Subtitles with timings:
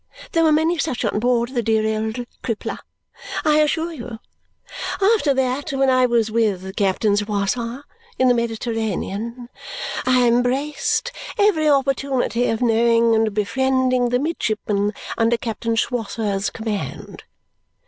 [0.31, 2.79] There were many such on board the dear old Crippler,
[3.45, 4.17] I assure you.
[4.99, 7.83] After that, when I was with Captain Swosser
[8.17, 9.47] in the Mediterranean,
[10.07, 17.23] I embraced every opportunity of knowing and befriending the midshipmen under Captain Swosser's command.